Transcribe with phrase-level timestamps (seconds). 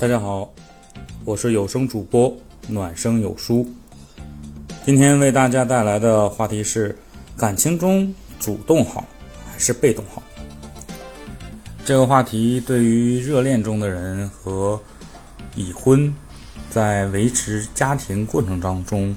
[0.00, 0.50] 大家好，
[1.26, 2.34] 我是有声主播
[2.68, 3.68] 暖声有书。
[4.82, 6.96] 今天为大家带来的话题是：
[7.36, 9.04] 感情中主动好
[9.46, 10.22] 还是被动好？
[11.84, 14.80] 这个话题对于热恋中的人和
[15.54, 16.10] 已婚
[16.70, 19.14] 在维持家庭过程当中，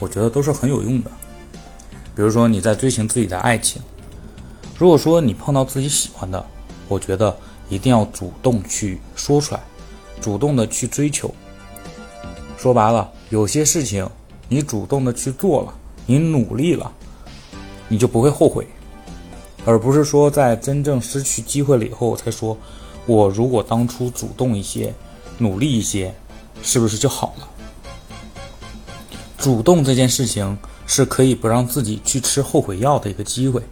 [0.00, 1.10] 我觉得都是很有用的。
[2.16, 3.80] 比如说你在追寻自己的爱情，
[4.76, 6.44] 如果说你碰到自己喜欢的，
[6.88, 7.36] 我觉得
[7.68, 9.60] 一定要主动去说出来，
[10.24, 11.32] 主动的去追求。
[12.56, 14.08] 说白了，有些事情
[14.48, 15.74] 你主动的去做了，
[16.06, 16.90] 你努力了，
[17.88, 18.66] 你就不会后悔，
[19.66, 22.56] 而不是说在真正失去机会了以后才说，
[23.04, 24.94] 我如果当初主动一些，
[25.36, 26.14] 努力一些，
[26.62, 27.48] 是不是就好了？
[29.36, 30.56] 主动这件事情。
[30.86, 33.62] 是可以不让自己去吃后悔药的一个机会，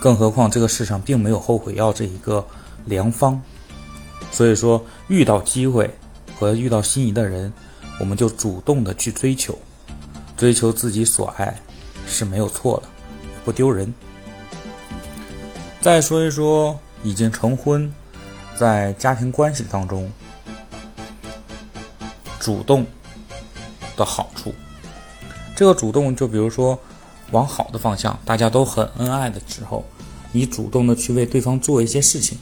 [0.00, 2.46] 更何况这个世上并没有后悔药这一个
[2.84, 3.42] 良方，
[4.30, 5.90] 所以说遇到机会
[6.38, 7.52] 和遇到心仪的人，
[7.98, 9.58] 我们就主动的去追求，
[10.36, 11.58] 追求自己所爱
[12.06, 12.88] 是没有错的，
[13.44, 13.92] 不丢人。
[15.80, 17.92] 再说一说已经成婚，
[18.58, 20.10] 在家庭关系当中，
[22.38, 22.84] 主动
[23.96, 24.52] 的好处。
[25.56, 26.78] 这个主动，就比如说，
[27.32, 29.84] 往好的方向，大家都很恩爱的时候，
[30.30, 32.38] 你主动的去为对方做一些事情，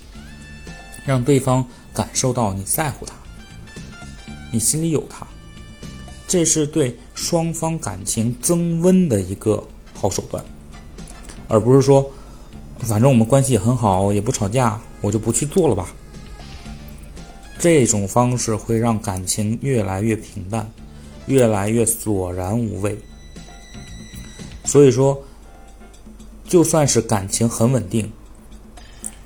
[1.07, 3.15] 让对方感受到你在乎他，
[4.53, 5.27] 你心里有他，
[6.29, 10.45] 这是对双方感情增温的一个好手段，
[11.49, 12.11] 而不是说，
[12.81, 15.89] 反正我们关系也很好，也不吵架，我就不去做了吧。
[17.59, 20.71] 这种方式会让感情越来越平淡。
[21.27, 22.97] 越来越索然无味，
[24.65, 25.21] 所以说，
[26.47, 28.13] 就算是感情很稳定，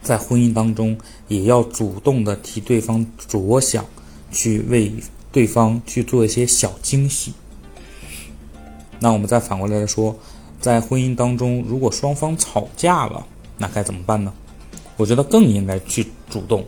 [0.00, 0.98] 在婚姻当中，
[1.30, 3.84] 也要主动的替对方着想，
[4.32, 4.92] 去为
[5.30, 7.32] 对方去做一些小惊喜。
[8.98, 10.18] 那我们再反过来说，
[10.60, 13.24] 在婚姻当中，如果双方吵架了，
[13.56, 14.34] 那该怎么办呢？
[14.96, 16.66] 我觉得更应该去主动，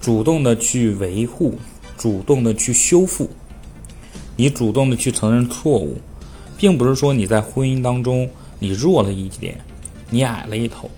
[0.00, 1.58] 主动的去维护，
[1.98, 3.28] 主动的去修复。
[4.36, 5.98] 你主动的去承认错误，
[6.56, 9.60] 并不是说你在婚姻当中你弱了一点，
[10.08, 10.88] 你矮了一头。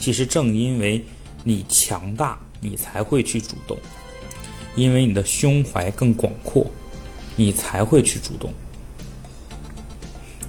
[0.00, 1.04] 其实正因为
[1.44, 3.78] 你强大，你才会去主动，
[4.74, 6.66] 因为你的胸怀更广阔，
[7.36, 8.52] 你才会去主动。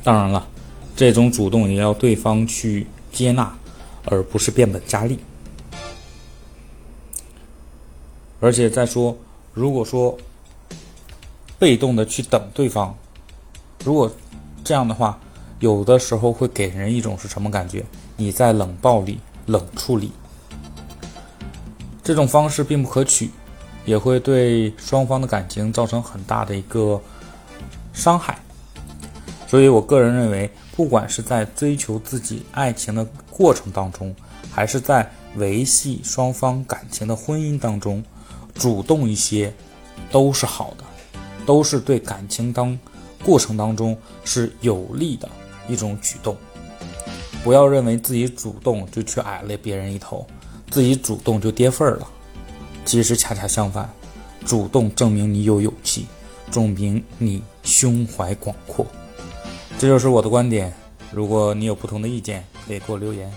[0.03, 0.47] 当然了，
[0.95, 3.55] 这种主动也要对方去接纳，
[4.05, 5.19] 而不是变本加厉。
[8.39, 9.15] 而且再说，
[9.53, 10.17] 如果说。
[11.57, 12.93] 被动的去等对方，
[13.85, 14.11] 如果
[14.61, 15.17] 这样的话，
[15.61, 17.85] 有的时候会给人一种是什么感觉？
[18.17, 20.11] 你在冷暴力、冷处理，
[22.05, 23.31] 这种方式并不可取，
[23.83, 27.01] 也会对双方的感情造成很大的一个
[27.93, 28.37] 伤害。
[29.47, 34.15] 所以我个人认为，不管是在追求自己爱情的过程当中，
[34.51, 38.03] 还是在维系双方感情的婚姻当中，
[38.53, 39.51] 主动一些
[40.11, 40.83] 都是好的。
[41.43, 42.75] 都是对感情当
[43.23, 45.29] 过程当中是有利的
[45.67, 46.35] 一种举动，
[47.43, 50.25] 不要认为自己主动就去矮了别人一头，
[50.69, 52.07] 自己主动就跌份儿了。
[52.85, 53.89] 其实恰恰相反，
[54.45, 56.05] 主动证明你有勇气，
[56.51, 58.85] 证明你胸怀广阔。
[59.77, 60.73] 这就是我的观点，
[61.11, 63.31] 如果你有不同的意见，可以给我留言。